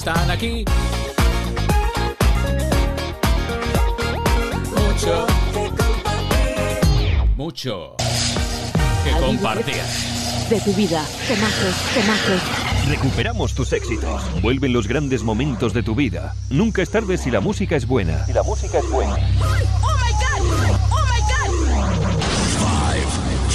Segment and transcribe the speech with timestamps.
[0.00, 0.64] están aquí.
[4.74, 5.26] Mucho,
[7.36, 7.96] mucho
[9.04, 9.74] que compartir.
[10.48, 12.40] De tu vida, tomazos, tomazos.
[12.88, 14.22] Recuperamos tus éxitos.
[14.40, 16.34] Vuelven los grandes momentos de tu vida.
[16.48, 18.24] Nunca es tarde si la música es buena.
[18.24, 19.12] Si la música es buena.
[19.12, 20.40] ¡Oh my god!
[20.92, 21.50] ¡Oh my god!
[22.56, 23.04] Five,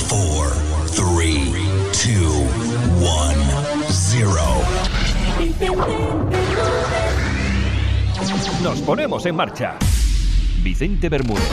[0.07, 0.52] four,
[0.93, 1.52] three,
[1.91, 2.45] two,
[3.03, 3.34] one, zero.
[8.62, 9.78] Nos ponemos en marcha.
[10.62, 11.44] Vicente Bermúdez.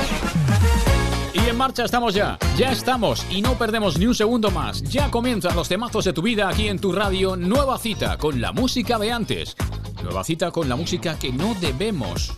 [1.34, 4.83] Y en marcha estamos ya, ya estamos y no perdemos ni un segundo más.
[4.83, 7.37] Ya comienzan los temazos de tu vida aquí en tu radio.
[7.37, 9.56] Nueva cita con la música de antes.
[10.03, 12.37] Nueva cita con la música que no debemos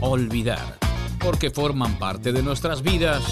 [0.00, 0.78] olvidar,
[1.20, 3.22] porque forman parte de nuestras vidas.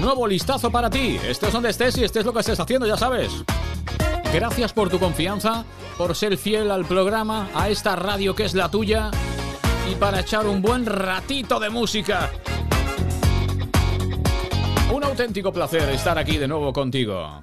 [0.00, 1.18] Nuevo listazo para ti.
[1.22, 3.44] Estés donde estés y estés lo que estés haciendo, ya sabes.
[4.32, 5.64] Gracias por tu confianza,
[5.98, 9.10] por ser fiel al programa, a esta radio que es la tuya
[9.90, 12.30] y para echar un buen ratito de música.
[14.94, 17.42] Un auténtico placer estar aquí de nuevo contigo.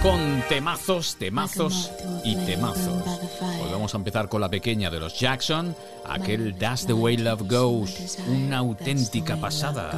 [0.00, 1.90] Con temazos, temazos
[2.24, 3.04] y temazos.
[3.40, 5.74] Hoy vamos a empezar con la pequeña de los Jackson,
[6.08, 9.90] aquel That's the Way Love Goes, una auténtica pasada.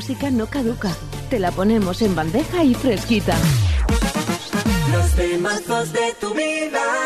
[0.00, 0.96] Música no caduca.
[1.28, 3.36] Te la ponemos en bandeja y fresquita.
[4.90, 5.14] Los
[5.92, 6.99] de tu vida.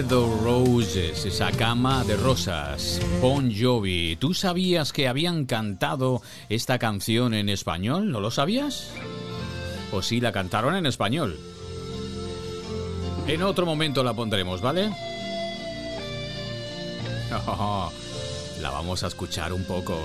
[0.00, 3.02] Bed of Roses, esa cama de rosas.
[3.20, 8.10] Bon Jovi, ¿tú sabías que habían cantado esta canción en español?
[8.10, 8.92] ¿No lo sabías?
[9.90, 11.38] Pues sí, la cantaron en español.
[13.26, 14.90] En otro momento la pondremos, ¿vale?
[18.62, 19.98] La vamos a escuchar un poco.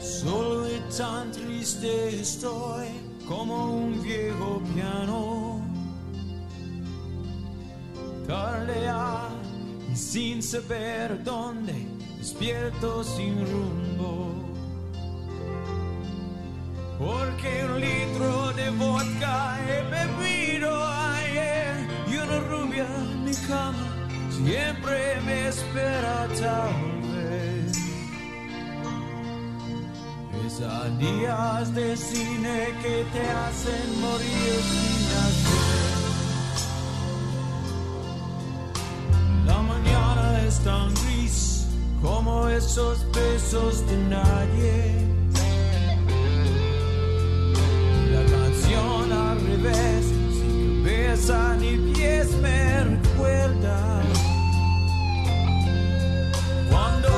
[0.00, 2.86] Solo y tan triste estoy
[3.26, 5.73] como un viejo piano.
[8.26, 9.28] Tarde ya
[9.92, 11.74] y sin saber dónde,
[12.18, 14.32] despierto sin rumbo.
[16.98, 21.74] Porque un litro de vodka he bebido ayer
[22.10, 23.94] y una rubia en mi cama
[24.30, 26.74] siempre me espera tal
[27.12, 27.78] vez.
[30.46, 35.83] Es a días de cine que te hacen morir sin hacer.
[39.46, 41.66] La mañana es tan gris
[42.02, 45.06] como esos besos de nadie.
[48.12, 50.84] La canción al revés, sin
[51.14, 54.02] cabeza ni pies me recuerda.
[56.70, 57.08] Cuando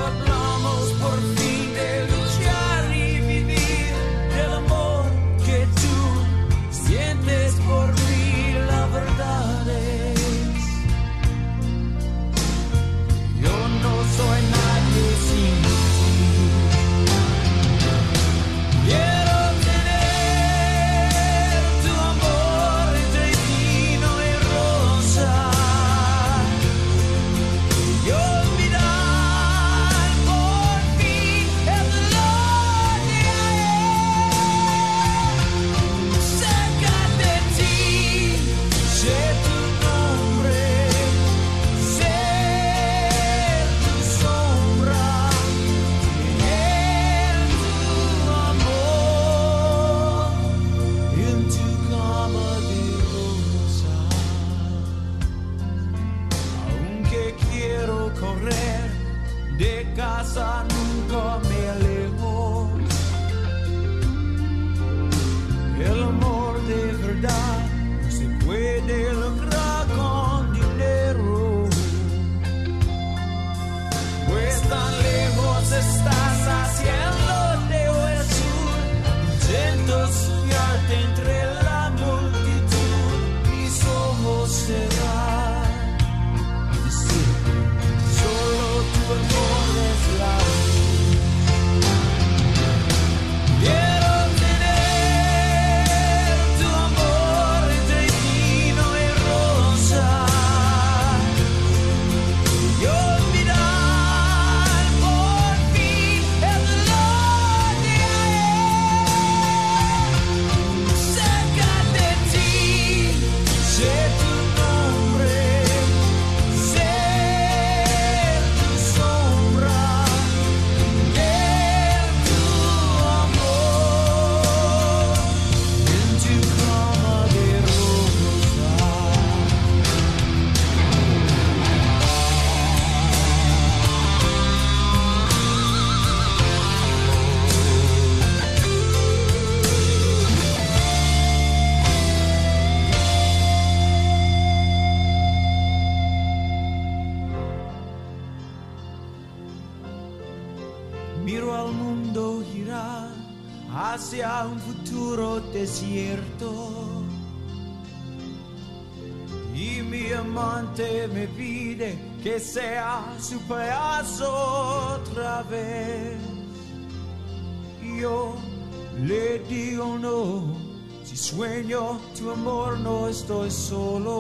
[173.27, 174.16] questo è solo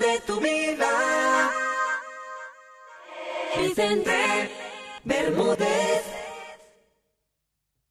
[0.00, 0.92] de tu vida.
[3.56, 4.50] Vicente
[5.04, 6.04] Bermúdez,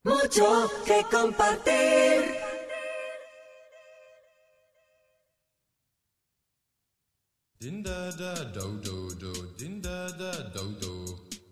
[0.04, 0.48] mucho
[0.86, 2.40] que compartir.
[7.62, 10.94] Din da da do do do, din da da do do,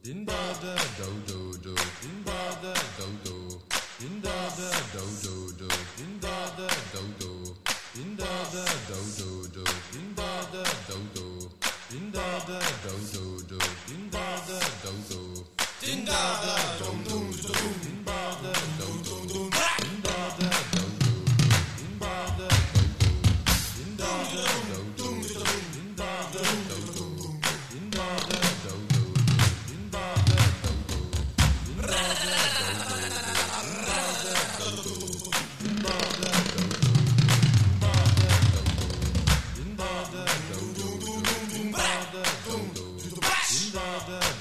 [0.03, 3.37] din da da do do do, din da da do do,
[3.99, 7.31] din da da do do do, din da da do do,
[7.93, 9.36] din da da do do.
[12.17, 13.57] da da do do do.
[13.85, 15.45] Din da da do do.
[15.81, 17.86] Din da da dum do dum.
[43.97, 44.36] Well done.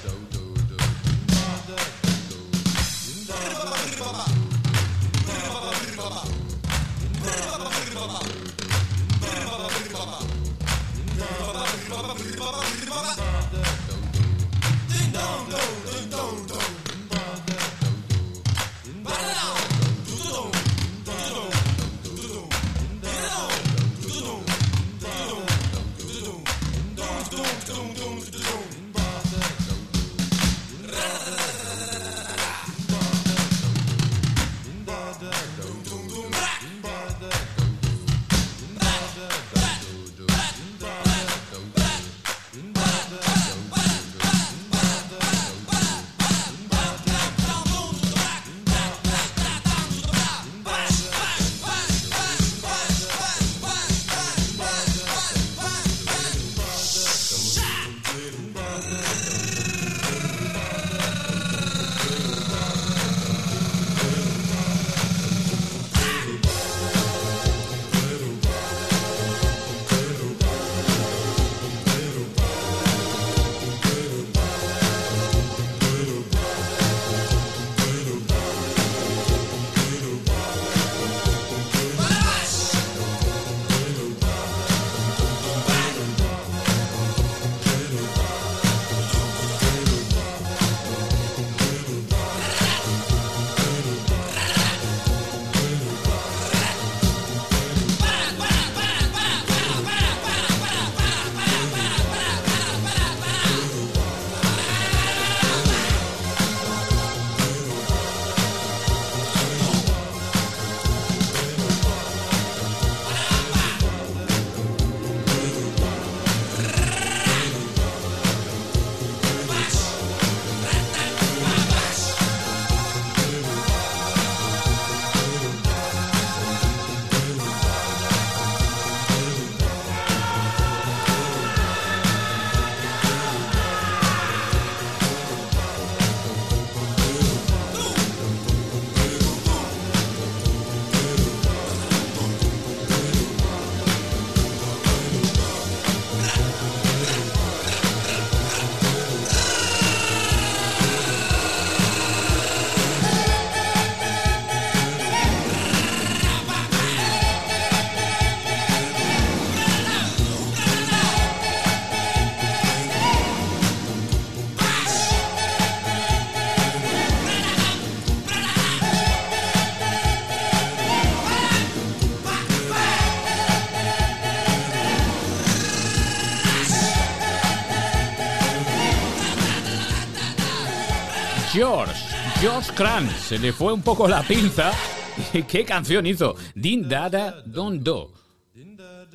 [182.47, 183.09] Josh Cran.
[183.09, 184.71] Se le fue un poco la pinza.
[185.47, 186.35] ¿Qué canción hizo?
[186.55, 188.13] Din Dada Don Do.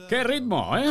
[0.09, 0.91] ¡Qué ritmo, eh!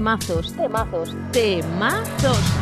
[0.00, 2.59] Temazos, temazos, temazos.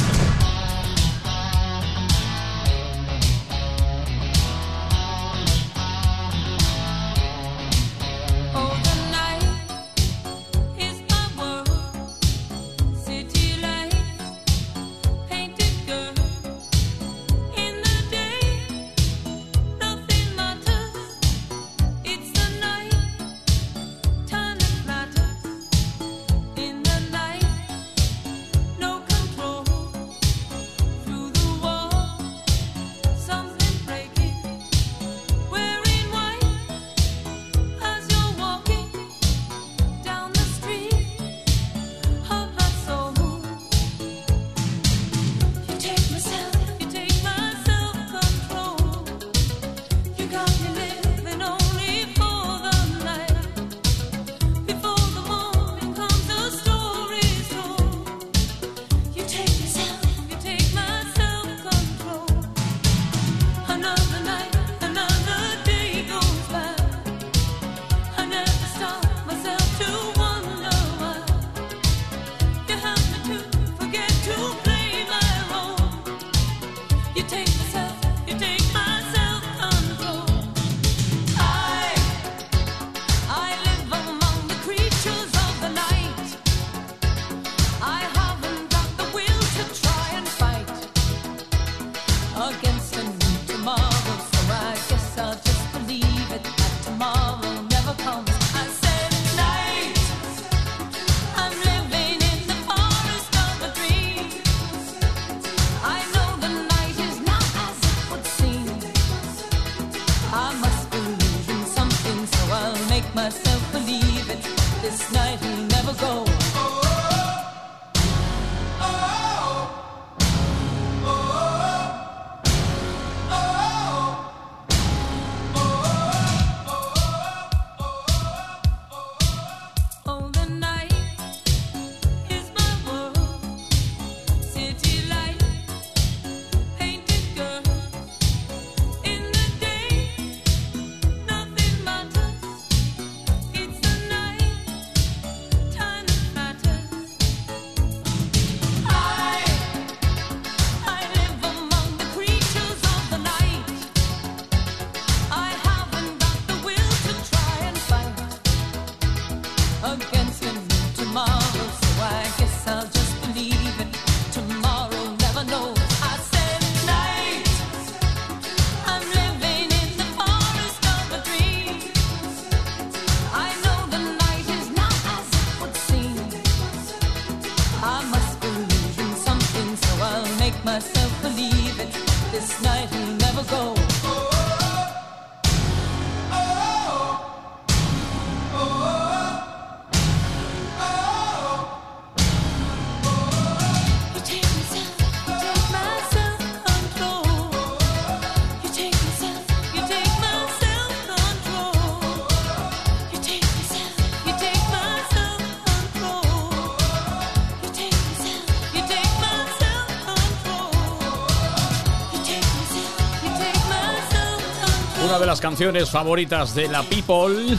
[215.49, 217.35] Canciones favoritas de la People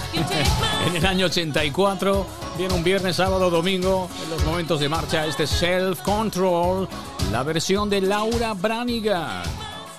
[0.87, 2.23] en el año 84.
[2.55, 6.87] Viene un viernes, sábado, domingo, en los momentos de marcha, este Self Control,
[7.31, 9.41] la versión de Laura Branigan.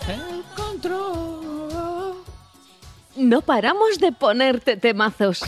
[0.07, 2.15] Self Control.
[3.17, 5.43] No paramos de ponerte temazos.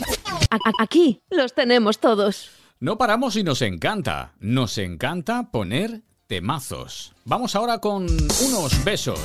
[0.81, 2.51] Aquí los tenemos todos.
[2.81, 4.33] No paramos y nos encanta.
[4.41, 7.13] Nos encanta poner temazos.
[7.25, 8.05] Vamos ahora con
[8.49, 9.21] unos besos.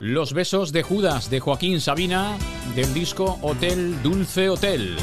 [0.00, 2.38] Los besos de Judas de Joaquín Sabina
[2.74, 4.96] del disco Hotel Dulce Hotel.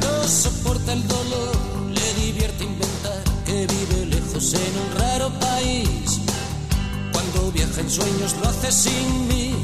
[0.00, 1.56] No soporta el dolor,
[1.92, 6.22] le divierte inventar que vive lejos en un raro país.
[7.12, 9.54] Cuando viaja en sueños lo hace sin mí.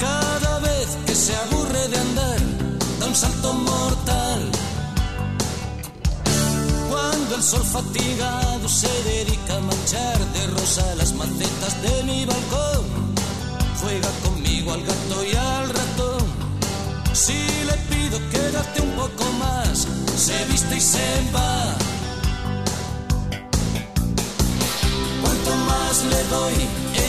[0.00, 2.40] Cada vez que se aburre de andar,
[2.98, 4.57] da un salto mortal.
[7.28, 12.86] Cuando el sol fatigado se dedica a manchar de rosa las macetas de mi balcón,
[13.82, 16.24] juega conmigo al gato y al ratón.
[17.12, 19.86] Si le pido quédate un poco más,
[20.16, 21.76] se viste y se va.
[25.20, 26.54] Cuanto más le doy,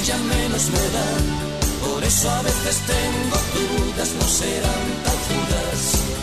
[0.01, 1.87] ella menos me da.
[1.87, 6.19] Por eso a veces tengo dudas, no serán tan judas.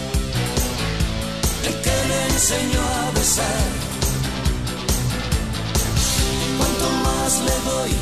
[2.09, 3.67] Le enseñó a besar.
[6.59, 7.93] Cuanto más le doy,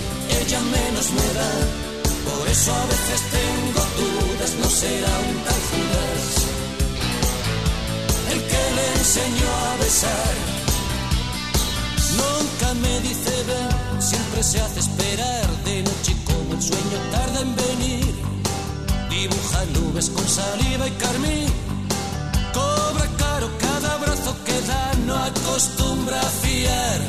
[0.41, 1.53] ella menos me da.
[2.29, 6.55] Por eso a veces tengo dudas, no será un tal Judas
[8.35, 10.35] el que le enseñó a besar.
[12.23, 15.47] Nunca me dice ven, siempre se hace esperar.
[15.65, 18.15] De noche como el sueño tarda en venir.
[19.11, 21.74] Dibuja nubes con saliva y carmín.
[25.07, 27.01] No acostumbra a fiar.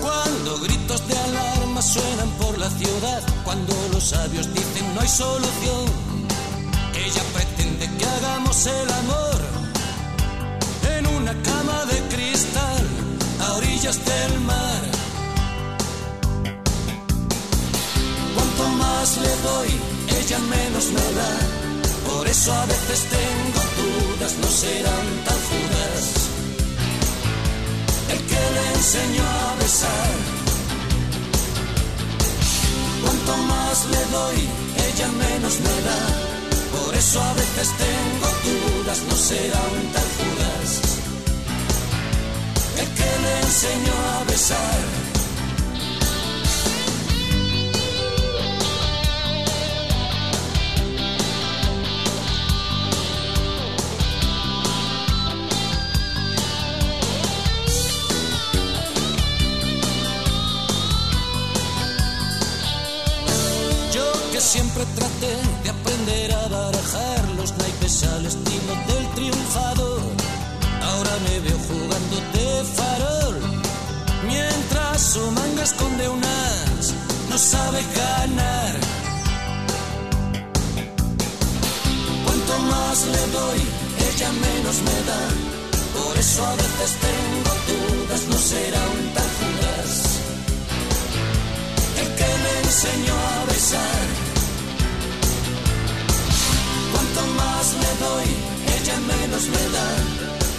[0.00, 5.84] Cuando gritos de alarma suenan por la ciudad, cuando los sabios dicen no hay solución,
[6.94, 9.40] ella pretende que hagamos el amor
[10.96, 12.86] en una cama de cristal
[13.40, 14.82] a orillas del mar.
[18.34, 19.70] Cuanto más le doy,
[20.18, 21.71] ella menos me da.
[22.12, 26.04] Por eso a veces tengo dudas, no serán tan judas.
[28.12, 30.12] El que le enseñó a besar.
[33.02, 34.40] Cuanto más le doy,
[34.88, 36.00] ella menos me da.
[36.76, 40.68] Por eso a veces tengo dudas, no serán tan judas.
[42.80, 45.01] El que le enseñó a besar.
[77.42, 78.74] Sabe ganar.
[82.24, 83.60] Cuanto más le doy,
[84.08, 85.22] ella menos me da.
[85.96, 89.92] Por eso a veces tengo dudas, no será un tal Judas
[92.00, 94.06] el que me enseñó a besar.
[96.92, 98.28] Cuanto más le doy,
[98.76, 99.88] ella menos me da.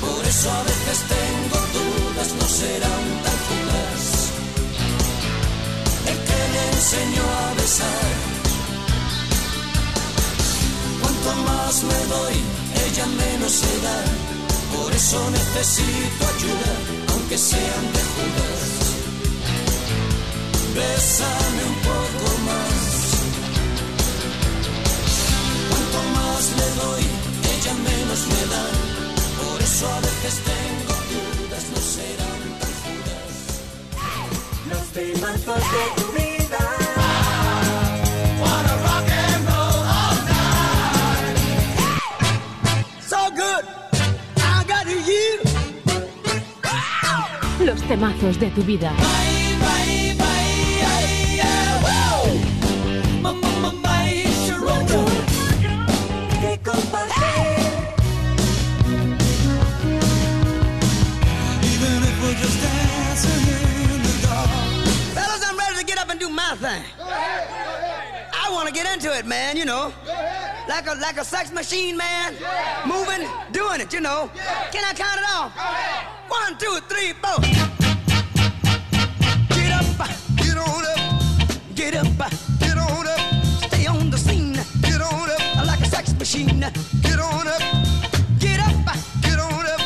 [0.04, 3.33] Por eso a veces tengo dudas, no será un tal
[6.76, 8.14] enseñó a besar.
[11.02, 12.38] Cuanto más le doy,
[12.86, 14.00] ella menos se da.
[14.76, 16.72] Por eso necesito ayuda,
[17.12, 18.70] aunque sean de Judas.
[20.76, 22.82] Bésame un poco más.
[25.70, 27.04] Cuanto más le doy,
[27.54, 28.66] ella menos me da.
[29.42, 33.32] Por eso a veces tengo dudas, no serán tan judas.
[34.70, 36.33] Los temazos de tu vida.
[66.14, 66.84] And do my thing.
[67.02, 69.92] I want to get into it, man, you know.
[70.70, 72.34] Like a like a sex machine, man.
[72.86, 74.30] Moving, doing it, you know.
[74.72, 75.52] Can I count it off?
[76.30, 77.73] One, two, three, four.
[81.84, 83.20] Get up, get on up.
[83.68, 85.66] Stay on the scene, get on up.
[85.66, 86.60] Like a sex machine,
[87.02, 87.62] get on up.
[88.40, 88.86] Get up,
[89.22, 89.82] get on up,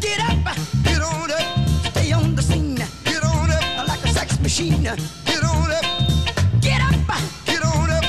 [0.00, 1.46] get up, get on up.
[1.92, 2.74] Stay on the scene,
[3.04, 3.88] get on up.
[3.88, 5.86] Like a sex machine, get on up.
[6.60, 6.94] Get up,
[7.46, 8.04] get on up.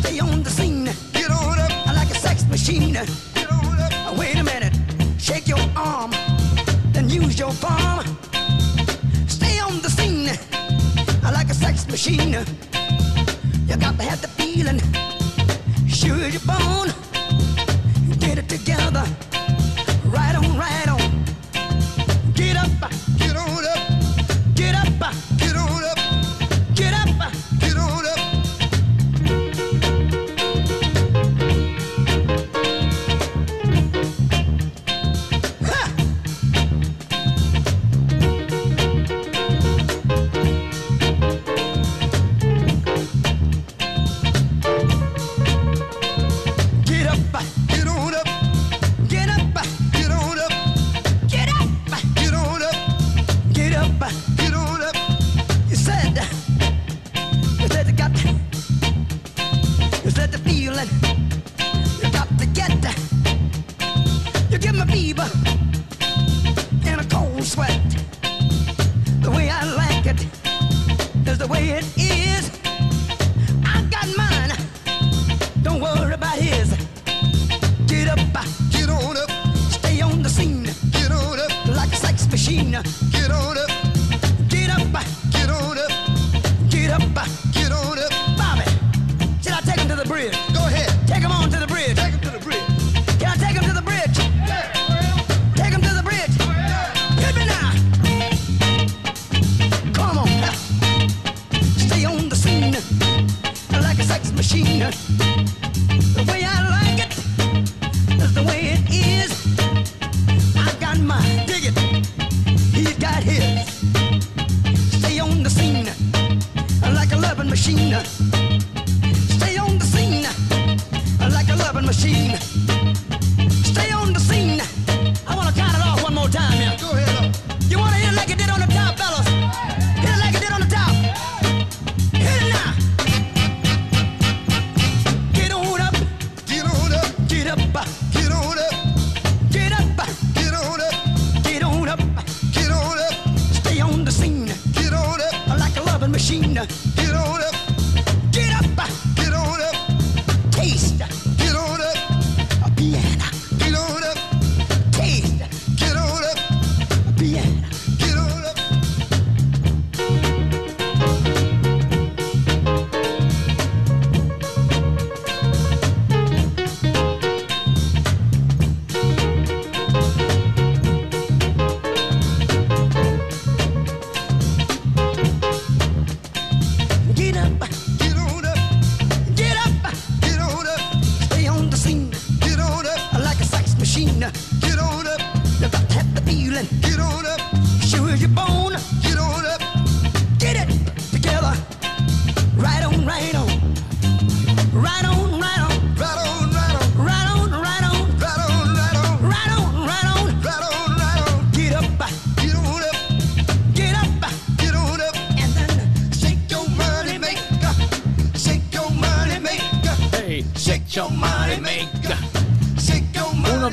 [0.00, 1.86] Stay on the scene, get on up.
[1.86, 4.16] Like a sex machine, get on up.
[4.16, 4.76] Wait a minute,
[5.18, 6.12] shake your arm,
[6.92, 8.19] then use your palm.
[12.00, 12.32] Machine.
[13.68, 14.80] You got to have the feeling,
[15.86, 16.88] sure you're born.
[18.18, 19.04] Get it together,
[20.06, 20.99] right on, right on.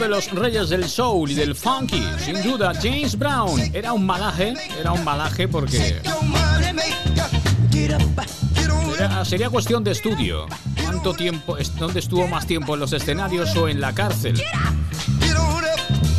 [0.07, 3.59] de los reyes del soul y del funky, sin duda, James Brown.
[3.73, 6.01] Era un malaje, era un malaje porque...
[8.99, 10.45] Era, sería cuestión de estudio.
[10.81, 14.41] ¿Cuánto tiempo, dónde estuvo más tiempo, en los escenarios o en la cárcel?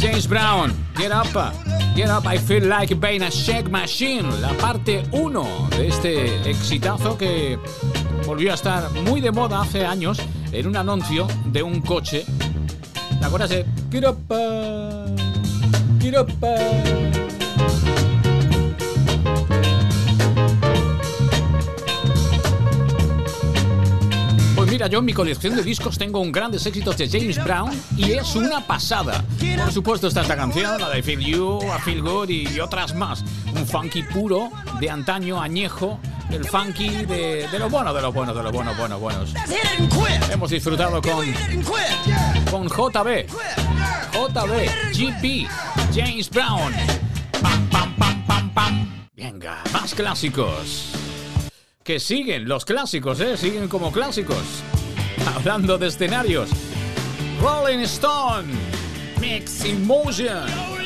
[0.00, 1.54] James Brown, Get Up,
[1.94, 7.16] Get Up, I Feel Like Being a Shake Machine, la parte 1 de este exitazo
[7.16, 7.58] que
[8.26, 10.18] volvió a estar muy de moda hace años
[10.52, 12.26] en un anuncio de un coche
[13.20, 13.64] la conoce.
[13.90, 14.38] Kiropa.
[15.98, 17.17] Kiropa.
[24.78, 28.12] mira, yo en mi colección de discos tengo un grandes éxitos de James Brown y
[28.12, 29.24] es una pasada.
[29.56, 33.24] Por supuesto está esta canción, la de Feel You, I Feel Good y otras más.
[33.56, 35.98] Un funky puro, de antaño, añejo,
[36.30, 39.34] el funky de, de lo bueno, de lo bueno, de lo bueno, bueno, buenos.
[40.30, 41.26] Hemos disfrutado con,
[42.48, 43.26] con JB,
[44.12, 45.48] JB, GP,
[45.92, 46.72] James Brown.
[47.42, 49.08] Pam, pam, pam, pam, pam.
[49.16, 51.07] Venga, más clásicos
[51.88, 53.38] que siguen, los clásicos, ¿eh?
[53.38, 54.62] Siguen como clásicos.
[55.34, 56.50] Hablando de escenarios.
[57.40, 58.48] Rolling Stone,
[59.18, 60.77] Mix in Motion.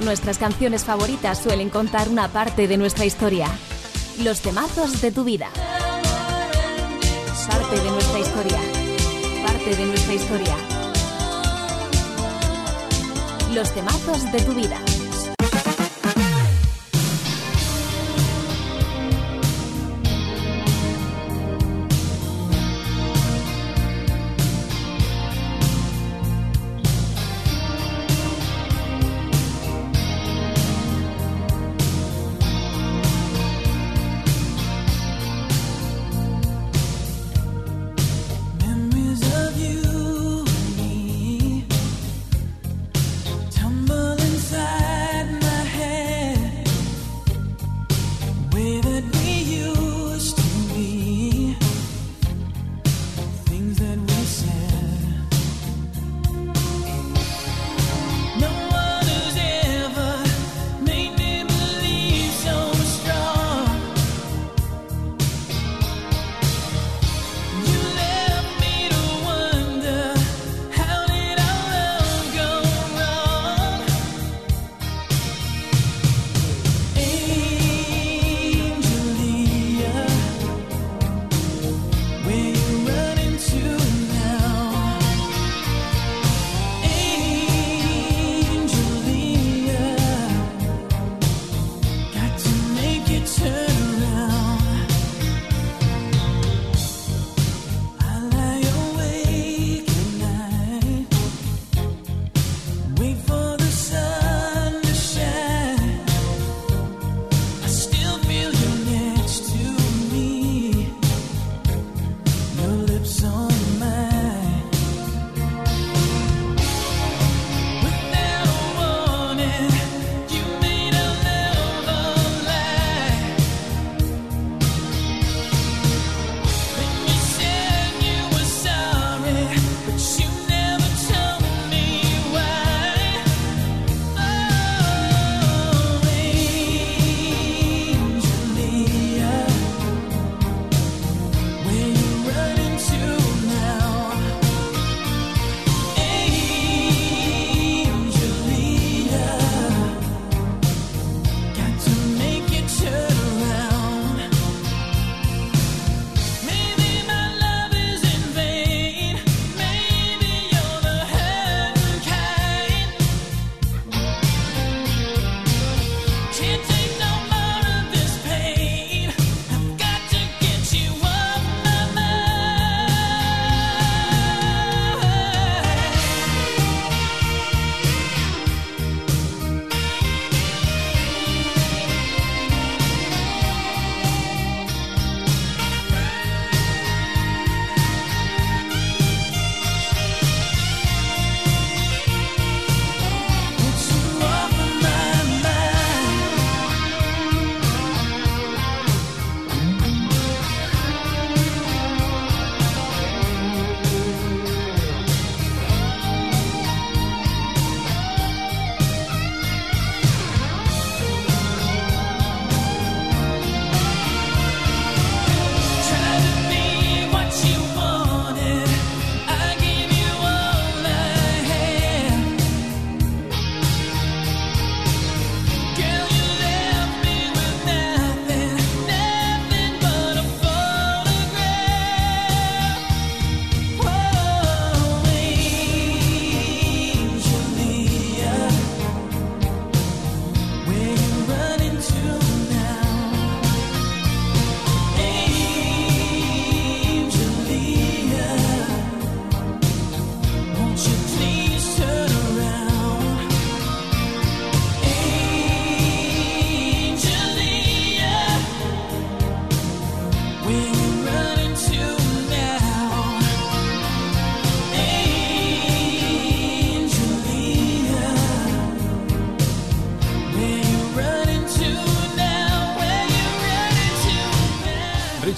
[0.00, 3.48] nuestras canciones favoritas suelen contar una parte de nuestra historia.
[4.22, 5.48] Los temazos de tu vida.
[7.48, 8.60] Parte de nuestra historia.
[9.44, 10.56] Parte de nuestra historia.
[13.52, 14.78] Los temazos de tu vida.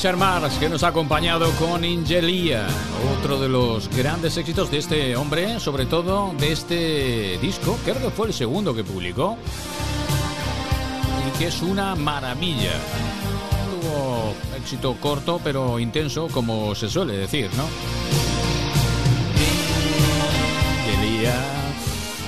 [0.05, 2.66] Richard que nos ha acompañado con Ingelia,
[3.18, 8.11] otro de los grandes éxitos de este hombre, sobre todo de este disco, creo que
[8.11, 9.38] fue el segundo que publicó,
[11.26, 12.72] y que es una maravilla.
[13.80, 17.64] Tuvo éxito corto, pero intenso, como se suele decir, ¿no?
[21.00, 21.34] Ingelia.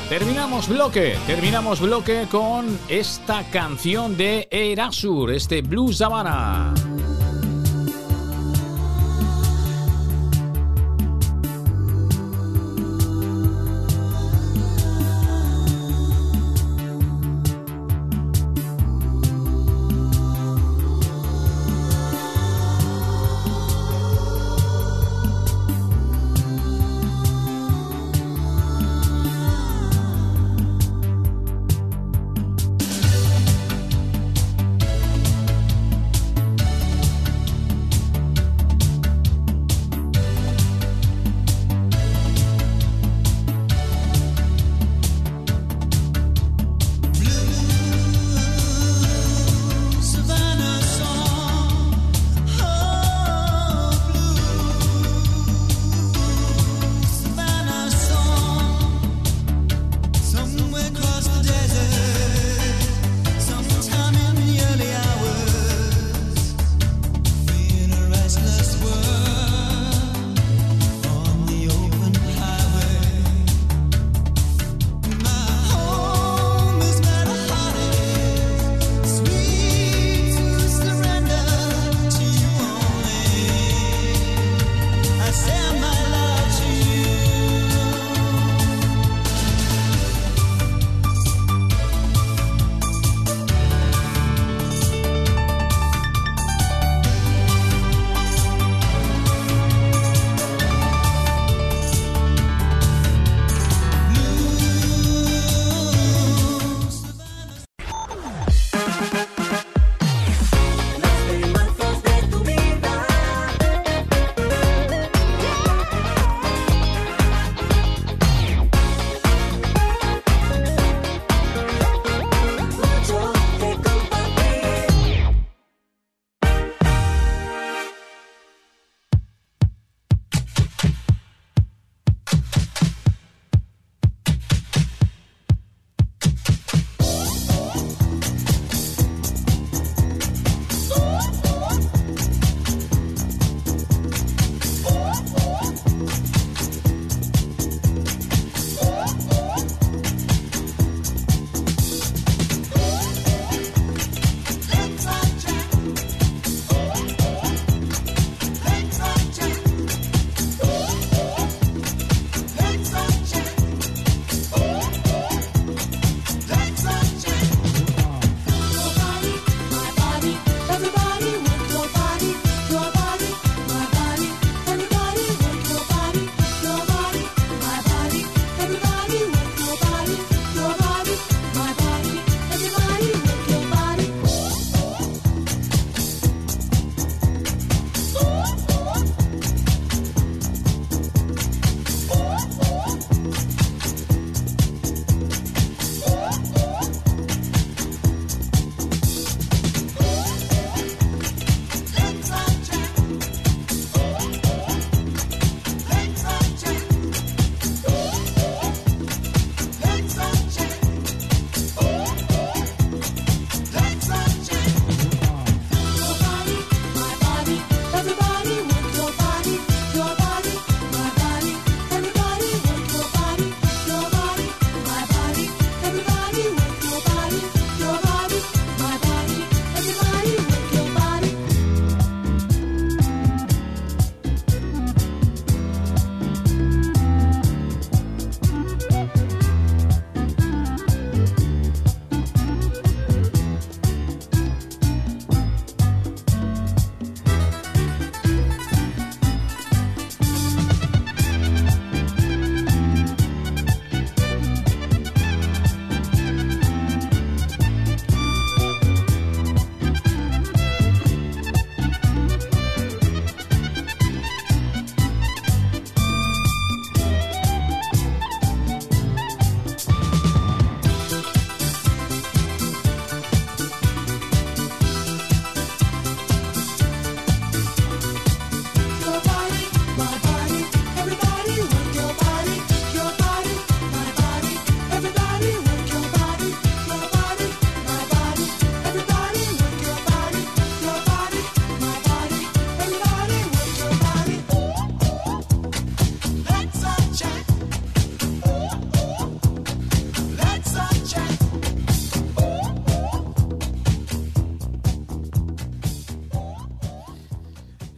[0.08, 6.72] Terminamos bloque, terminamos bloque con esta canción de Erasur, este Blues Havana.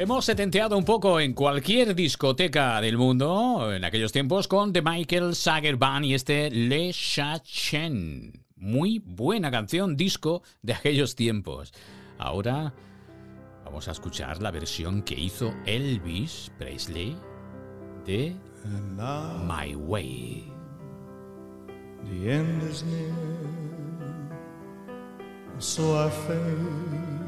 [0.09, 5.35] Hemos setenteado un poco en cualquier discoteca del mundo en aquellos tiempos con The Michael
[5.35, 8.43] Sager Band y este Le Chachen.
[8.57, 11.75] Muy buena canción, disco de aquellos tiempos.
[12.17, 12.73] Ahora
[13.67, 17.15] vamos a escuchar la versión que hizo Elvis Presley
[18.07, 18.35] de
[19.45, 20.51] My Way.
[22.05, 23.13] The end is near,
[25.59, 27.28] so I the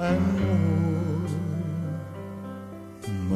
[0.00, 1.38] and more,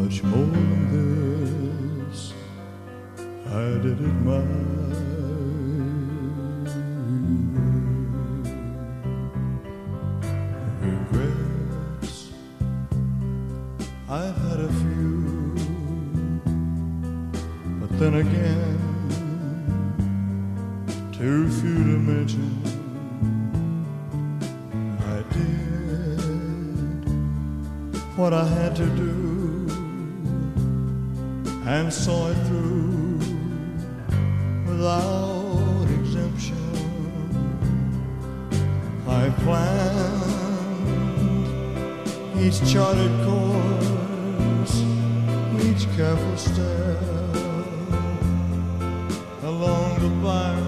[0.02, 2.32] much more than this.
[3.46, 4.42] I did it my.
[10.80, 12.30] Regrets,
[14.08, 15.54] I've had a few,
[17.80, 18.78] but then again
[21.12, 22.57] too few to mention.
[28.30, 29.66] What I had to do
[31.64, 33.18] and saw it through
[34.66, 36.58] without exemption.
[39.08, 40.26] I planned
[42.38, 44.74] each charted course,
[45.64, 47.00] each careful step
[49.42, 50.67] along the byway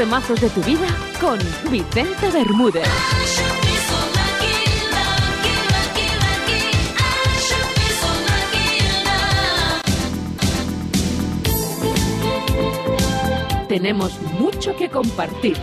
[0.00, 0.86] temazos de tu vida
[1.20, 1.38] con
[1.70, 2.88] Vicente Bermúdez.
[13.68, 15.58] Tenemos mucho que compartir.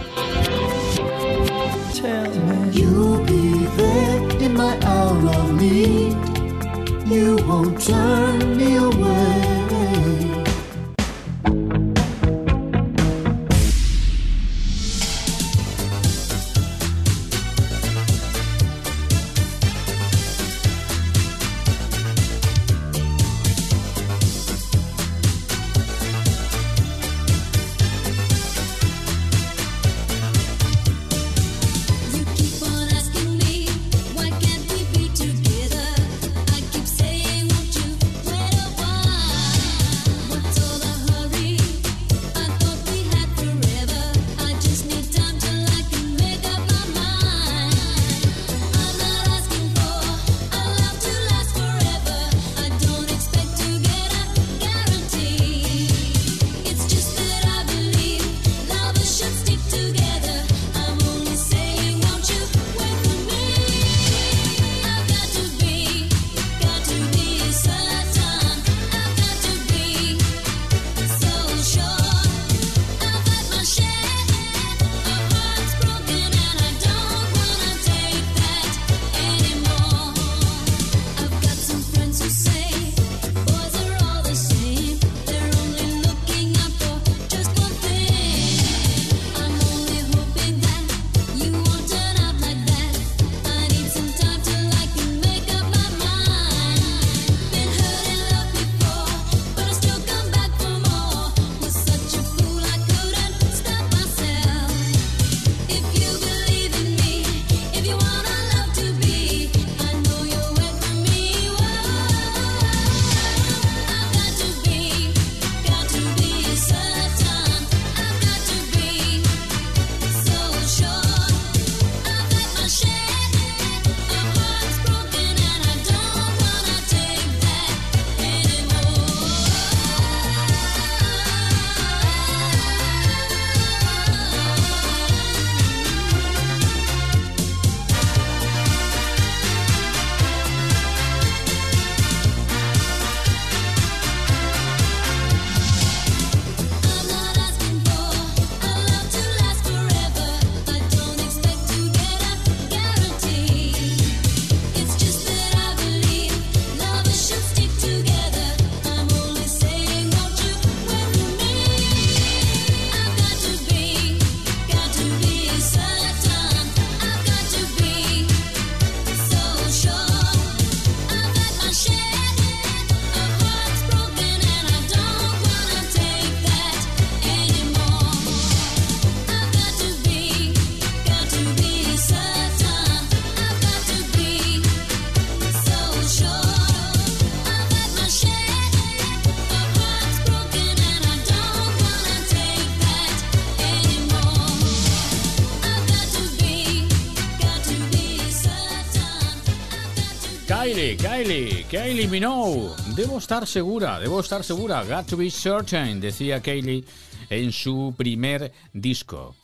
[201.69, 202.71] Kylie Minogue.
[202.95, 204.83] Debo estar segura, debo estar segura.
[204.83, 206.85] Got to be certain, decía Kylie
[207.29, 209.35] en su primer disco.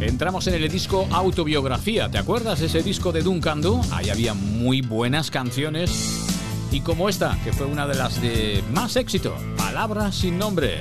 [0.00, 2.08] Entramos en el disco Autobiografía.
[2.08, 3.80] ¿Te acuerdas ese disco de Duncan Du?
[3.90, 6.26] Ahí había muy buenas canciones.
[6.70, 10.80] Y como esta, que fue una de las de más éxito, Palabras sin nombre.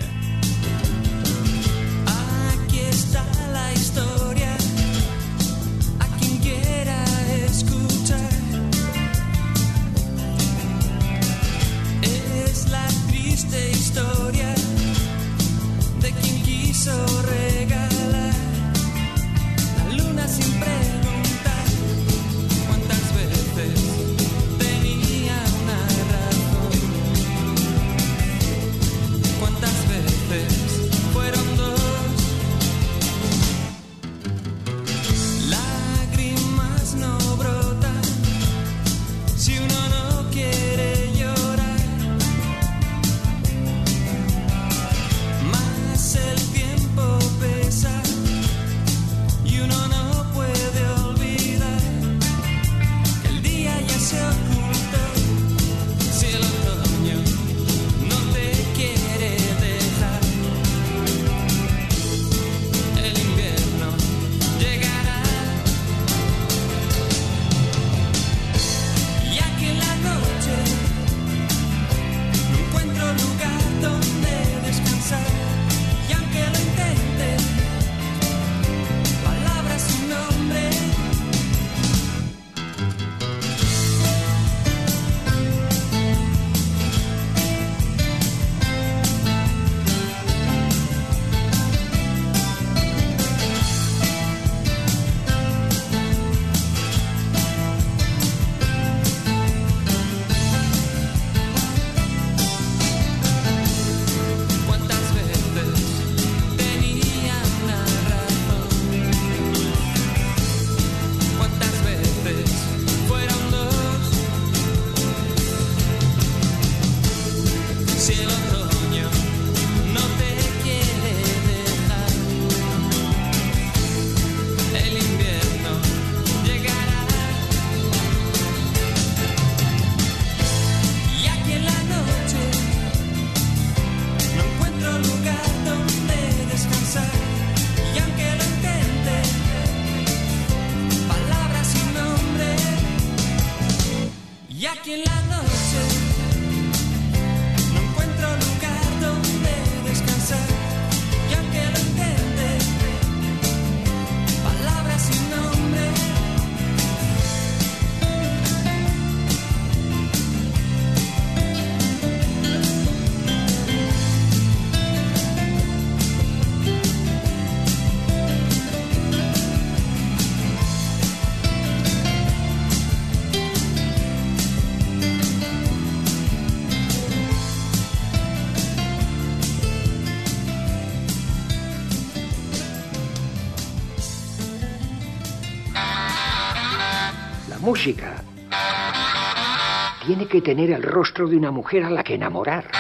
[190.16, 192.72] tiene que tener el rostro de una mujer a la que enamorar.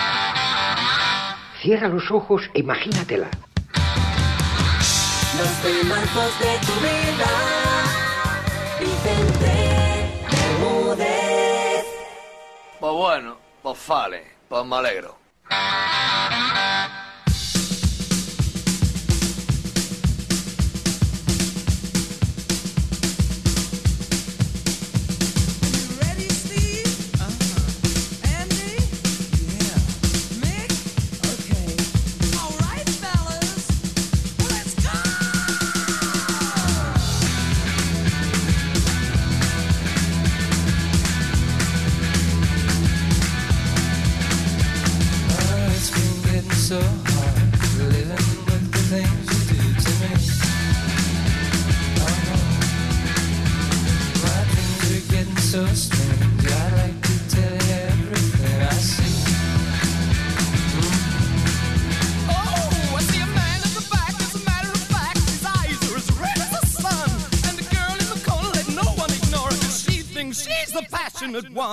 [1.61, 3.29] Cierra los ojos e imagínatela.
[5.37, 7.31] Los remarcos de tu vida,
[8.79, 9.51] Vicente
[10.31, 11.85] Bermúdez.
[12.79, 15.14] Pues bueno, pues vale, pues me alegro.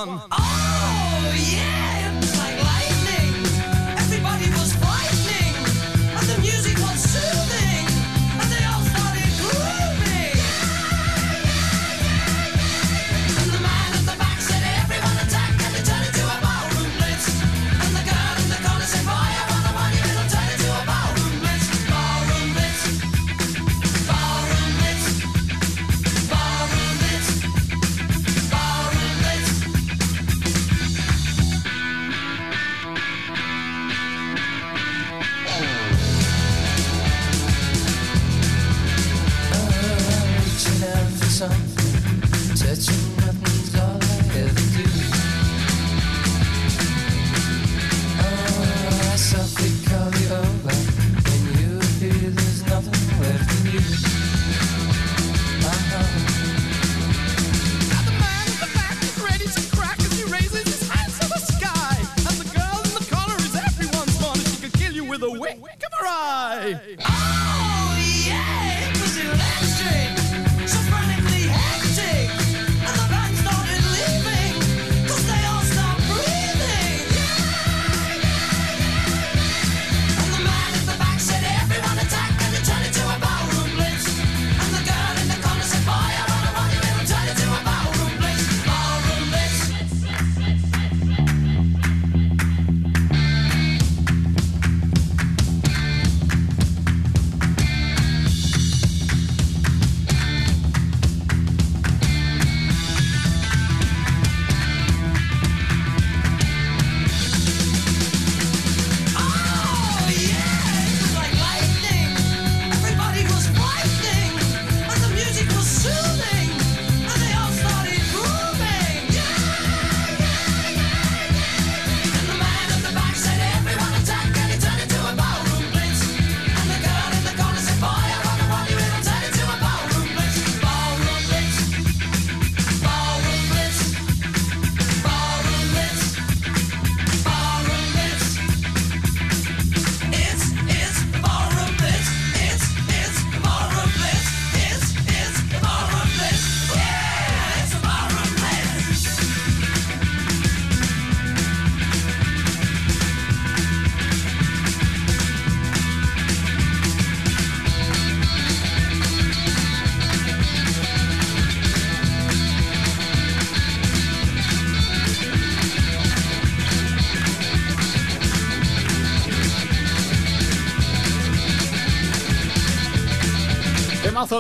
[0.07, 0.32] one.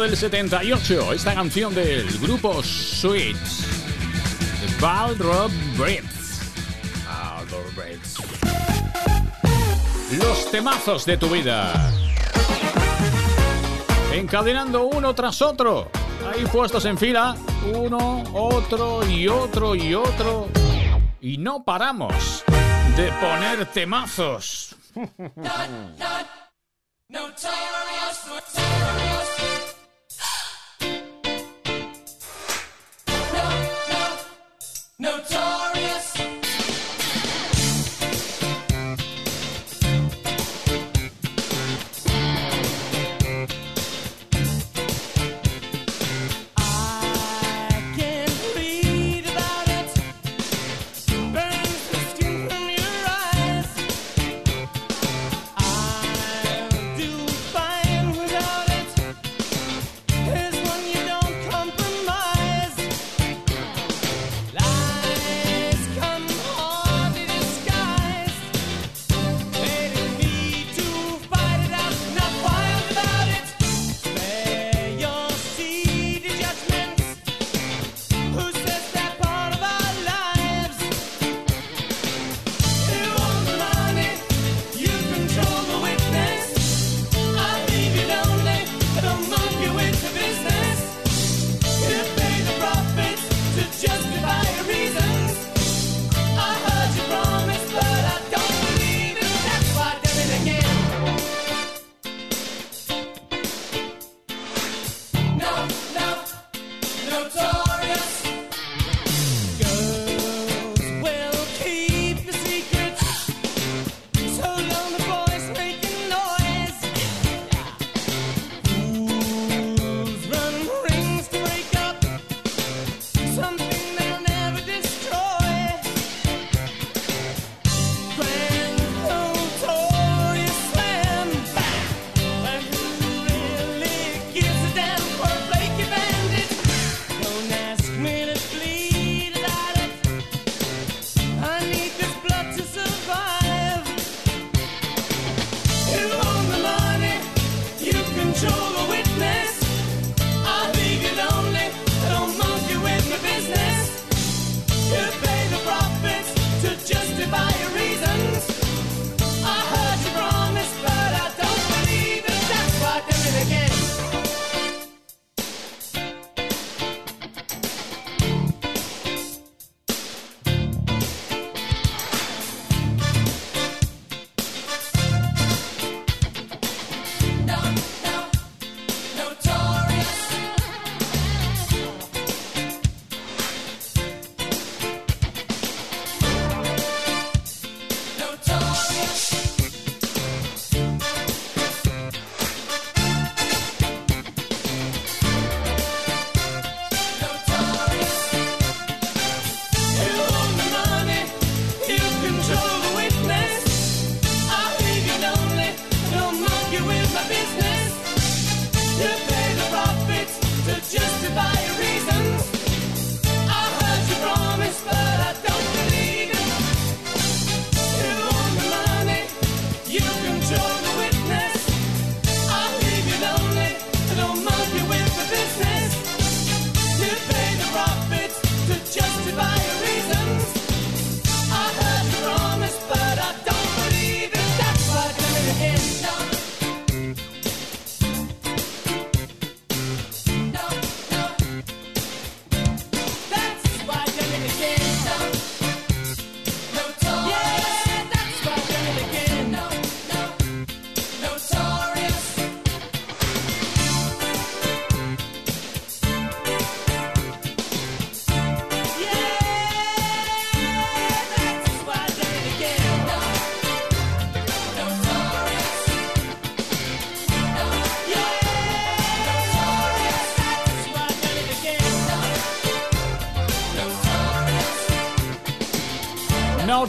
[0.03, 3.37] del 78, esta canción del grupo Sweet,
[4.81, 6.41] Baldrop Brits.
[10.19, 11.93] Los temazos de tu vida.
[14.13, 15.89] Encadenando uno tras otro.
[16.35, 17.37] Ahí puestos en fila,
[17.73, 20.49] uno, otro y otro y otro.
[21.21, 22.45] Y no paramos
[22.97, 24.75] de poner temazos.
[35.03, 35.72] Notorious.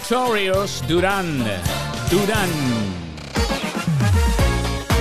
[0.09, 1.45] Notorious Duran.
[2.11, 2.49] Duran.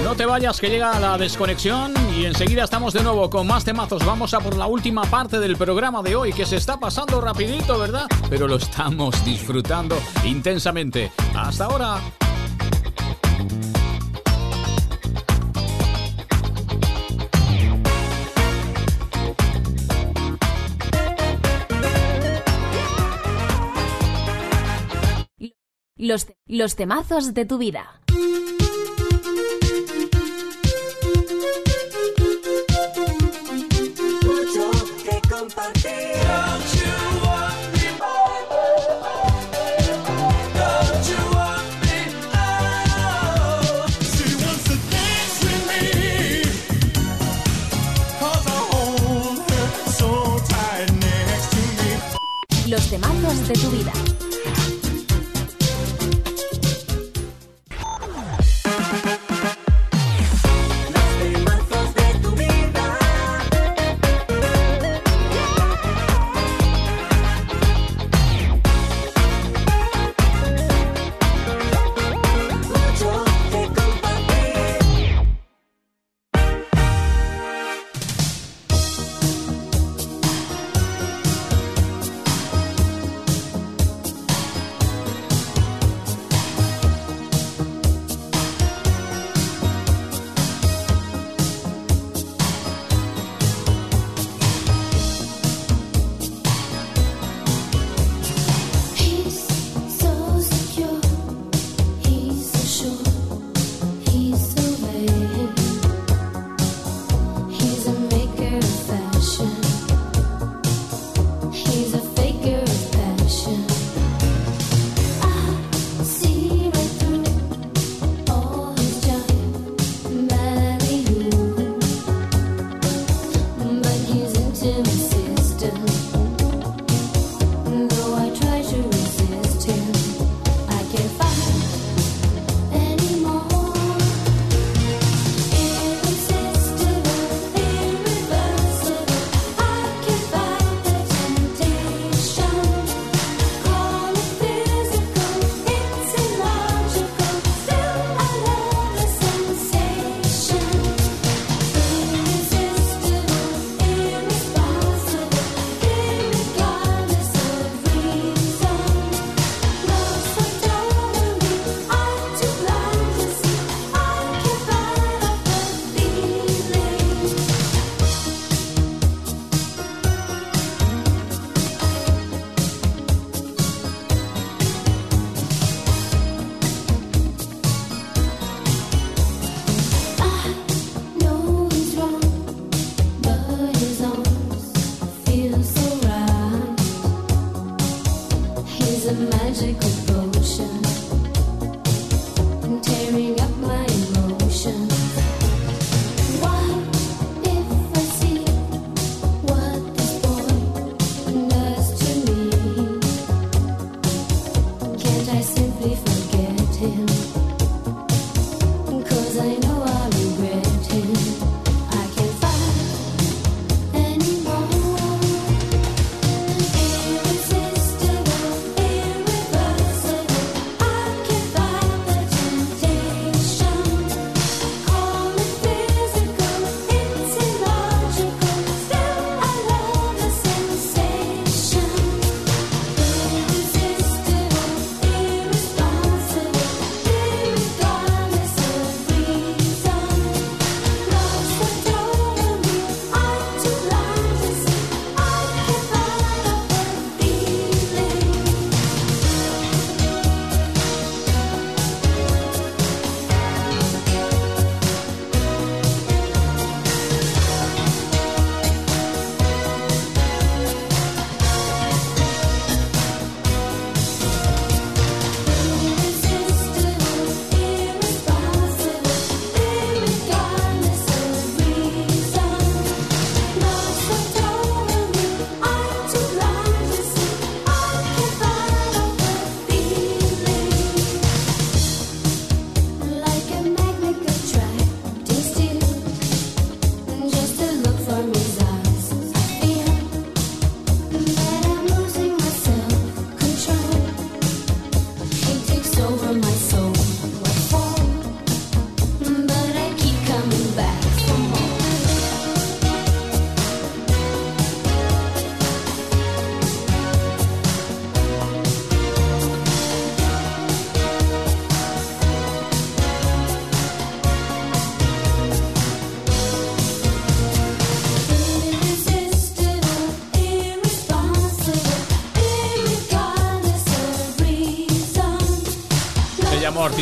[0.04, 4.06] No te vayas que llega la desconexión y enseguida estamos de nuevo con más temazos.
[4.06, 7.80] Vamos a por la última parte del programa de hoy que se está pasando rapidito,
[7.80, 8.06] ¿verdad?
[8.30, 11.10] Pero lo estamos disfrutando intensamente.
[11.34, 11.98] Hasta ahora.
[26.58, 28.01] Los temazos de tu vida.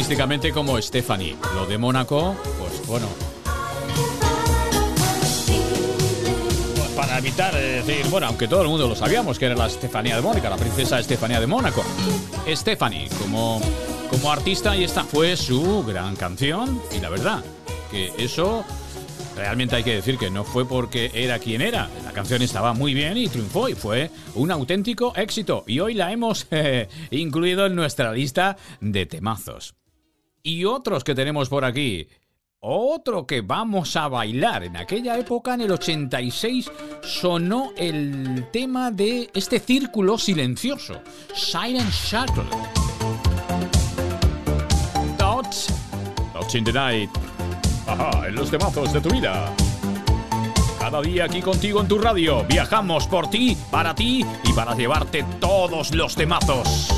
[0.00, 1.36] Artísticamente como Stephanie.
[1.54, 3.06] Lo de Mónaco, pues bueno.
[6.74, 9.66] Pues para evitar eh, decir, bueno, aunque todo el mundo lo sabíamos que era la
[9.66, 11.84] Estefanía de Mónaco, la princesa Estefanía de Mónaco.
[12.48, 13.60] Stephanie, como,
[14.08, 16.80] como artista, y esta fue su gran canción.
[16.96, 17.44] Y la verdad,
[17.90, 18.64] que eso
[19.36, 21.90] realmente hay que decir que no fue porque era quien era.
[22.06, 25.62] La canción estaba muy bien y triunfó y fue un auténtico éxito.
[25.66, 29.74] Y hoy la hemos eh, incluido en nuestra lista de temazos.
[30.42, 32.08] Y otros que tenemos por aquí.
[32.62, 34.64] Otro que vamos a bailar.
[34.64, 36.70] En aquella época, en el 86,
[37.02, 41.00] sonó el tema de este círculo silencioso.
[41.34, 42.44] Silent Circle.
[45.16, 45.72] Thoughts.
[46.32, 47.10] Thoughts in the Night.
[47.86, 49.54] Ajá, en los temazos de tu vida.
[50.78, 52.44] Cada día aquí contigo en tu radio.
[52.44, 56.88] Viajamos por ti, para ti y para llevarte todos los temazos.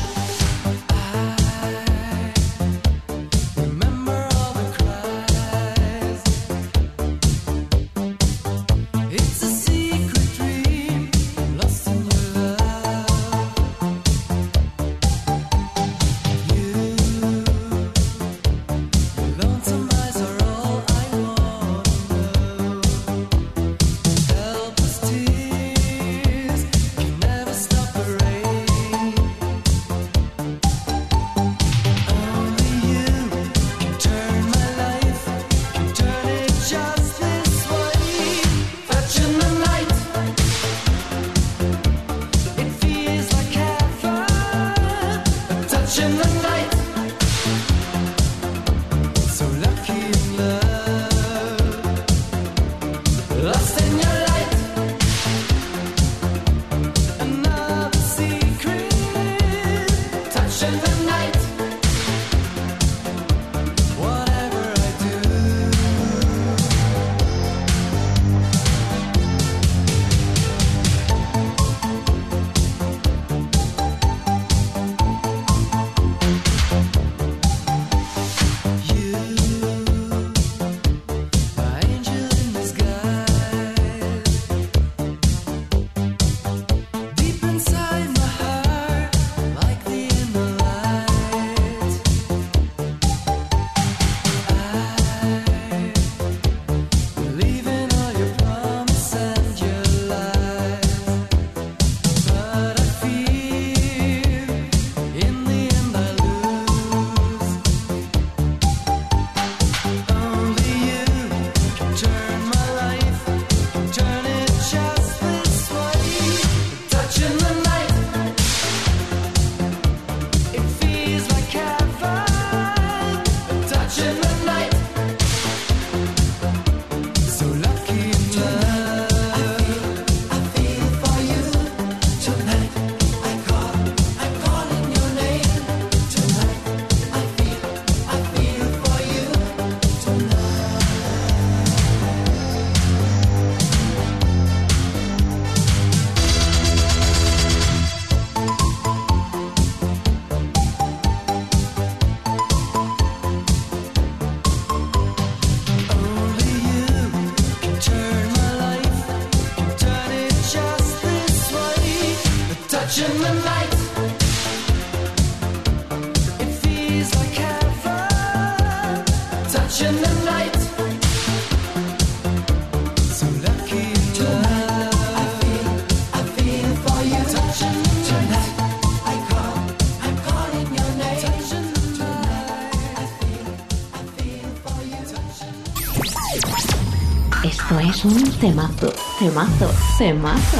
[188.42, 190.56] Temazo, temazo, temazo.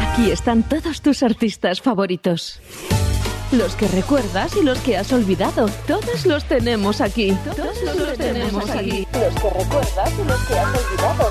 [0.00, 2.58] Aquí están todos tus artistas favoritos.
[3.52, 7.30] Los que recuerdas y los que has olvidado, todos los tenemos aquí.
[7.44, 9.06] Todos los tenemos aquí.
[9.12, 11.30] Los que recuerdas y los que has olvidado.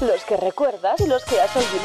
[0.00, 1.83] Los que recuerdas y los que has olvidado.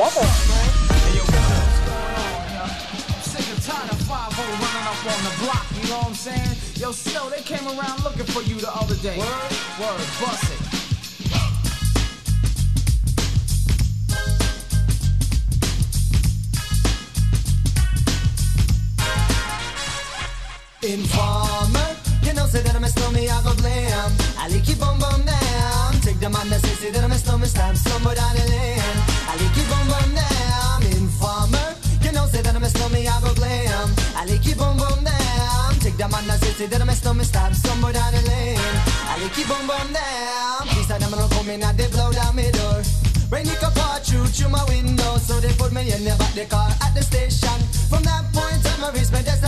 [21.30, 24.12] Informer, you know, say that I'm a snowman, I go blam.
[24.38, 25.94] I like keep on bum down.
[26.02, 28.98] Take the man that say, say that I'm a snowman, stab somewhere down the lane.
[29.30, 31.70] I like you boom boom damn informer.
[32.02, 33.90] You know say that I'm a snowman, I go glam.
[34.18, 35.74] I like you boom boom damn.
[35.80, 38.58] Take the man that say say that I'm a snowman, stab somewhere down the lane.
[39.06, 40.66] I like you boom boom damn.
[40.74, 42.82] These are them gonna come in and they blow down my door.
[43.30, 46.34] Rain you can pour through through my window, so they put me in the back
[46.34, 47.54] the car at the station.
[47.86, 49.39] From that point on, I reached my destination.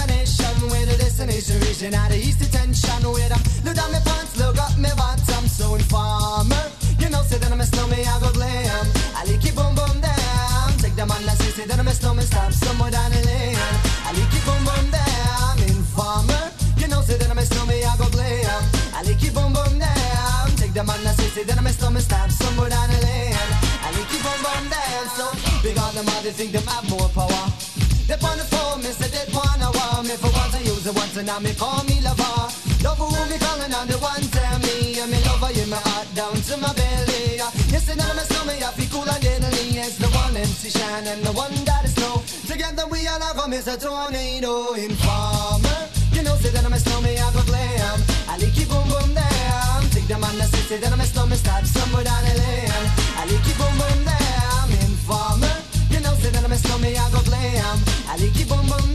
[1.22, 3.06] Where the destination region at the east detention.
[3.06, 5.46] Where I look down my pants, look up my bottom.
[5.46, 6.66] So informer,
[6.98, 8.90] you know, say that I'm a snowman, I go glam.
[9.14, 10.74] I like it boom boom down.
[10.82, 13.54] Take the man that say, say that I'm a snowman, stop somewhere down the lane.
[14.02, 15.62] I like it boom boom down.
[15.70, 16.50] Informer,
[16.82, 18.62] you know, say that I'm a snowman, I go glam.
[18.98, 20.50] I like it boom boom down.
[20.58, 23.38] Take the man that say, say that I'm a snowman, stop somewhere down the lane.
[23.86, 25.06] I like it boom boom down.
[25.14, 25.30] So
[25.62, 27.46] big on them, all they think them have more power.
[28.10, 28.82] They're on the phone,
[30.12, 32.36] they wanna want I use it once and now me call me lover.
[32.84, 36.08] Love who me calling on the one tell me and me lover in my heart
[36.14, 37.40] down to my belly.
[37.72, 39.80] Yes, and I'm a stomach, I feel cool and deadly.
[39.80, 42.20] It's the one MC Shine and the one that is snow.
[42.44, 45.80] Together we all have a a tornado informer.
[46.12, 48.00] You know, say that I'm a snowman, I go glam.
[48.28, 49.84] I like it boom boom damn.
[49.96, 52.86] Take the man that say, say that I'm a snowman, start somewhere down the lane.
[53.16, 54.70] I like it boom boom damn.
[54.92, 55.56] Informer.
[55.88, 57.80] You know, say that I'm a snowman, I go glam.
[58.12, 58.91] I like it boom boom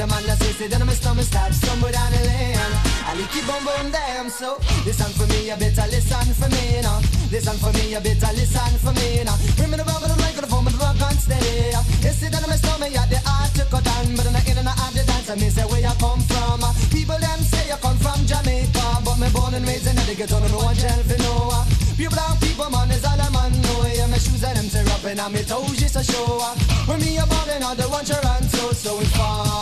[0.00, 0.08] damn.
[0.08, 2.56] Take the man that say, say that I'm a snowman, start somewhere down the lane.
[3.04, 4.30] I like it boom boom damn.
[4.30, 7.00] So listen for me, you better listen for me, you know.
[7.30, 9.36] Listen for me, you better listen for me, you know.
[9.56, 11.76] Bring me the rock, the microphone, but the rock on steady.
[12.00, 14.42] You see that I'm a snowman, yeah, the art to cut down, but in the
[14.48, 16.64] in and out the dance, I me say where you come from.
[16.88, 20.40] People them say you come from Jamaica, but me born and raised in the ghetto,
[20.40, 21.60] no one tell for no.
[22.00, 23.84] Pure brown people, man, is all a man know.
[23.84, 26.40] Yeah, my shoes and them tear up and on me toes just a show.
[26.88, 29.50] When me a ballin' on the one Toronto, so informer.
[29.50, 29.59] You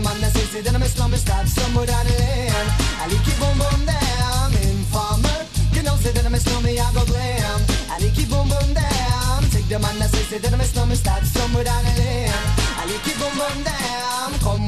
[0.00, 2.66] en mann den siste denne med slammesterk som moderne len.
[3.00, 5.40] Jeg liker bom-bom-dem, infamer.
[5.74, 7.60] Gnose denne med slamme, jeg går glen.
[7.90, 9.42] Jeg liker bom-bom-dem.
[9.52, 12.42] Sigg den mann den siste denne med slammesterk som moderne len.
[12.78, 13.79] Jeg liker boom boom down.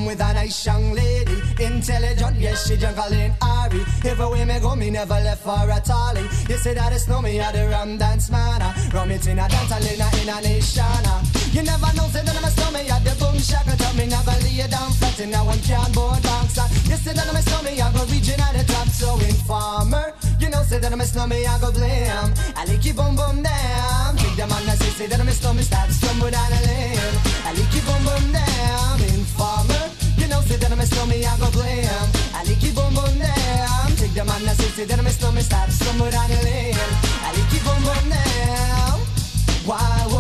[0.07, 3.81] With a nice young lady, intelligent, yes, she juggling Ari.
[4.05, 6.23] Everywhere me go, me never left for a tally.
[6.49, 8.61] You say that it's no me, I the rum dance man.
[8.93, 10.83] Rum it in a dance, in a, in a nation.
[10.83, 11.23] Ah.
[11.53, 13.77] You never know, say that I'm a snowman, at the boom shaka ah.
[13.79, 16.59] tell me never lay down flat in a one cardboard box.
[16.59, 16.69] Ah.
[16.91, 20.15] You say that I'm a snowman, I go region at the top, so informer.
[20.41, 22.33] You know, say that I'm a snowman, I go blame.
[22.59, 24.17] I like you boom boom down.
[24.17, 27.15] Take the man that say, say that I'm a snowman, start stumble down the lane.
[27.47, 28.99] I like you boom boom down.
[29.15, 29.72] Informer
[30.33, 34.55] no se derme što mi I go gledam A liki bombonem Ček da man na
[34.55, 36.91] srce derme što me stav što mu rane lijem
[37.27, 38.93] A liki bombonem
[39.67, 40.12] Why?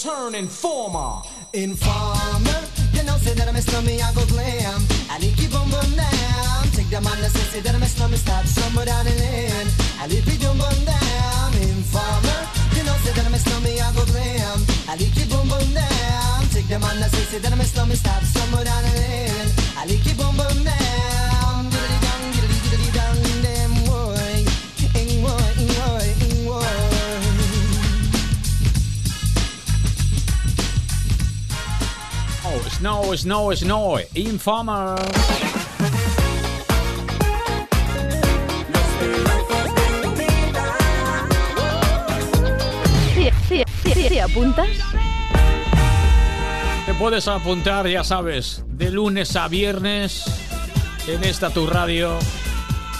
[0.00, 1.20] Turn informer.
[1.52, 2.60] Informer,
[2.96, 4.80] you know, say that I'm a slummy, I go glam.
[5.10, 6.64] I like you boom boom down.
[6.72, 9.68] Take the man that say, that I'm a slummy, stop somewhere down the lane.
[10.00, 11.52] I like you boom boom down.
[11.68, 12.40] Informer,
[12.76, 14.58] you know, say that I'm a slummy, I go glam.
[14.88, 16.48] I like you boom boom down.
[16.48, 19.09] Take the man that say that I'm a slummy, stop somewhere down the lane.
[32.80, 33.98] Snow, snow, snow.
[34.14, 34.96] Informer.
[43.14, 44.68] ¿Te, te- te- te apuntas?
[46.86, 50.24] Te puedes apuntar, ya sabes, de lunes a viernes
[51.06, 52.18] en esta tu radio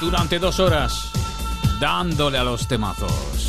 [0.01, 1.11] durante dos horas,
[1.81, 3.40] dándole a los temazos.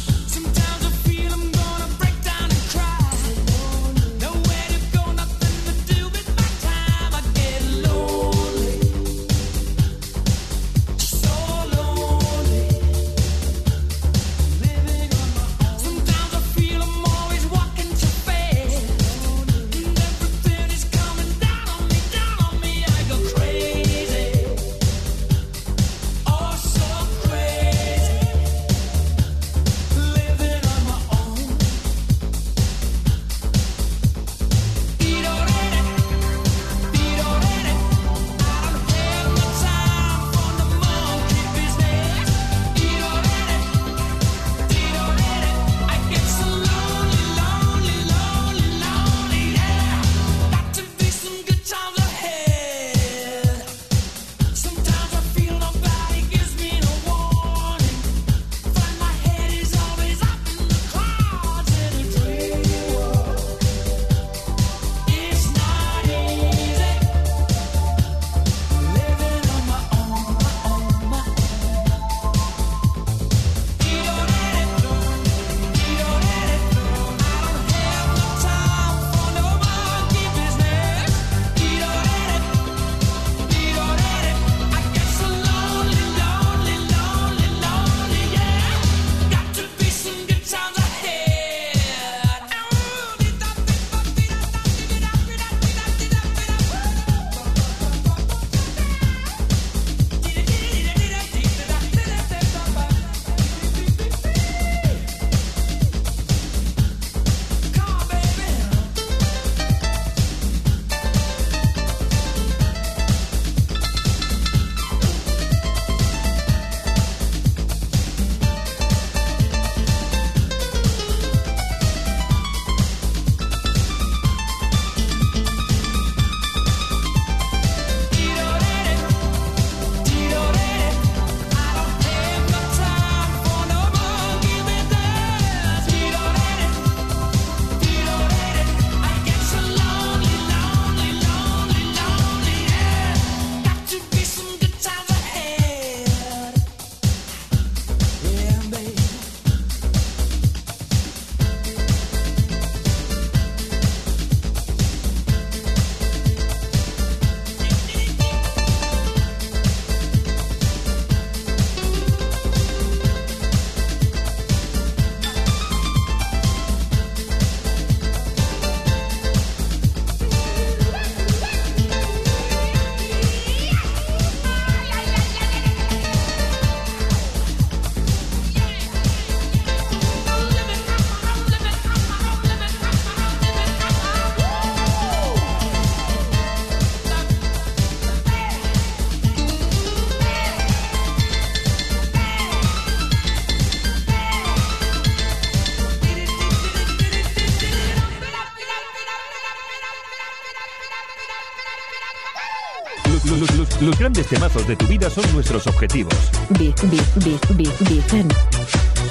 [204.11, 206.13] Grandes temazos de tu vida son nuestros objetivos.
[206.59, 208.27] Bi, bi, bi, bi, Vicen.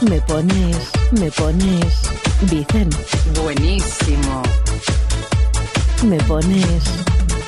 [0.02, 0.77] Me pones,
[1.12, 2.02] me pones,
[2.43, 2.90] Vicen.
[3.43, 4.43] Buenísimo.
[6.05, 6.85] Me pones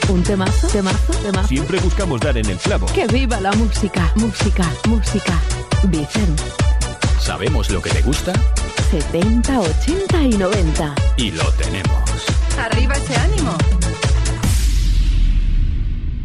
[0.09, 1.49] un temazo, temazo, temazo.
[1.49, 2.87] Siempre buscamos dar en el clavo.
[2.87, 5.39] Que viva la música, música, música.
[5.85, 6.35] Vicen.
[7.21, 8.33] Sabemos lo que te gusta
[8.91, 10.95] 70, 80 y 90.
[11.19, 12.03] y lo tenemos.
[12.59, 13.57] Arriba ese ánimo.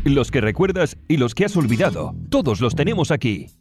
[0.08, 3.57] Los que recuerdas y los que has olvidado, todos los tenemos aquí.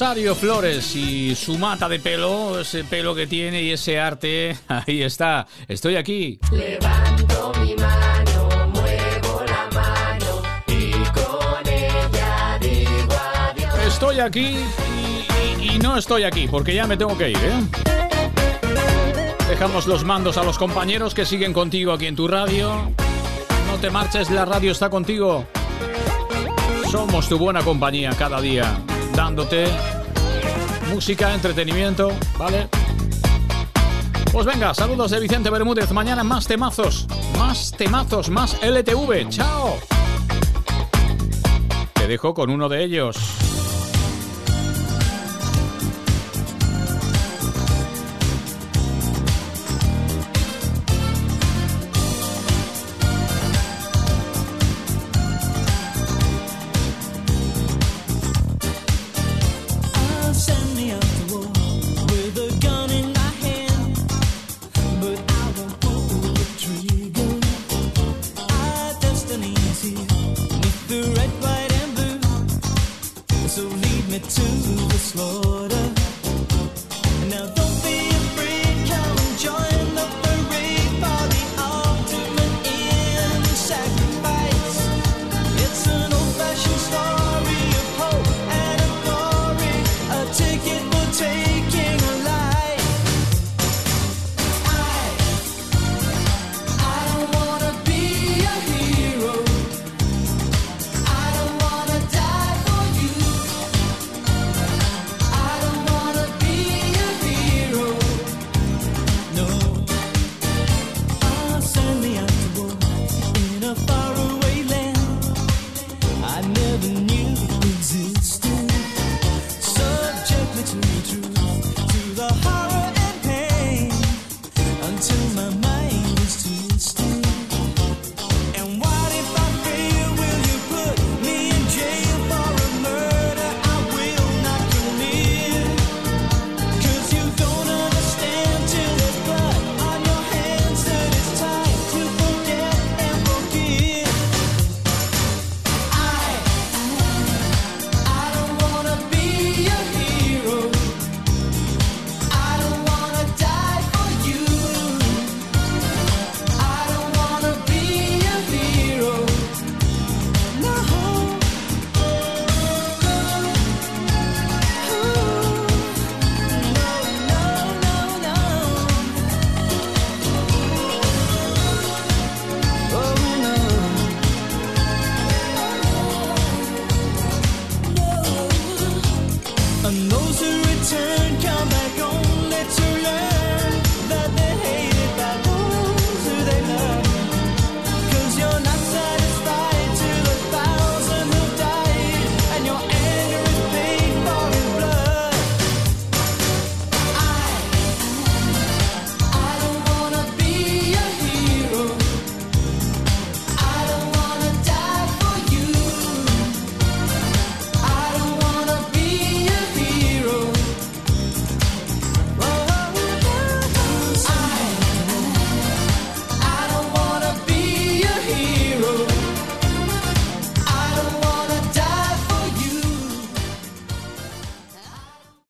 [0.00, 5.02] Rosario Flores y su mata de pelo, ese pelo que tiene y ese arte, ahí
[5.02, 5.44] está.
[5.66, 6.38] Estoy aquí.
[6.52, 13.12] Levanto mi mano, muevo la mano y con ella digo
[13.50, 13.74] adiós.
[13.88, 14.58] Estoy aquí
[15.60, 17.60] y, y- y no estoy aquí porque ya me tengo que ir, ¿eh?
[19.48, 22.92] Dejamos los mandos a los compañeros que siguen contigo aquí en tu radio.
[23.66, 25.44] No te marches, la radio está contigo.
[26.88, 28.78] Somos tu buena compañía cada día,
[29.12, 29.66] dándote
[30.88, 32.68] música, entretenimiento, ¿vale?
[34.32, 35.90] Pues venga, saludos de Vicente Bermúdez.
[35.92, 37.06] Mañana más temazos,
[37.38, 39.28] más temazos, más LTV.
[39.28, 39.76] ¡Chao!
[41.94, 43.16] Te dejo con uno de ellos.